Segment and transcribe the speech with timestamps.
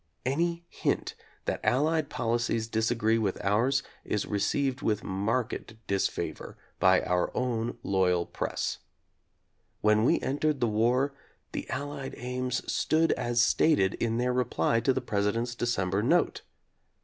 [0.25, 1.13] Any hint
[1.45, 8.25] that Allied policies disagree with ours is received with marked disfavor by our own loyal
[8.25, 8.79] press.
[9.81, 11.13] When we entered the war,
[11.51, 16.41] the Allied aims stood as stated in their reply to the President's Decem ber note.